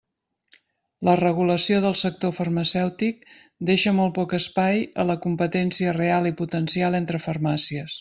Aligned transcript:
La 1.09 1.13
regulació 1.19 1.81
del 1.83 1.93
sector 1.99 2.33
farmacèutic 2.37 3.29
deixa 3.71 3.95
molt 4.01 4.17
poc 4.19 4.35
espai 4.41 4.85
a 5.05 5.09
la 5.13 5.21
competència 5.29 5.95
real 6.03 6.35
i 6.35 6.37
potencial 6.45 7.03
entre 7.05 7.27
farmàcies. 7.31 7.89